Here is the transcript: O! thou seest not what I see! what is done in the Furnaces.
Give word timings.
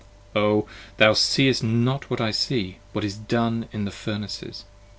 O! 0.35 0.67
thou 0.97 1.13
seest 1.13 1.61
not 1.63 2.09
what 2.09 2.19
I 2.19 2.31
see! 2.31 2.79
what 2.91 3.03
is 3.05 3.15
done 3.15 3.67
in 3.71 3.85
the 3.85 3.91
Furnaces. 3.91 4.65